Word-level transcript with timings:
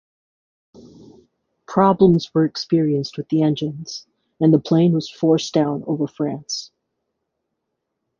Problems 1.67 2.33
were 2.33 2.43
experienced 2.43 3.17
with 3.17 3.29
the 3.29 3.43
engines, 3.43 4.07
and 4.39 4.51
the 4.51 4.57
plane 4.57 4.93
was 4.93 5.07
forced 5.07 5.53
down 5.53 5.83
over 5.85 6.07
France. 6.07 6.71